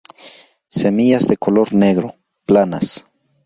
Semillas 0.81 1.27
de 1.27 1.37
color 1.37 1.75
negro, 1.75 2.15
planas. 2.47 3.05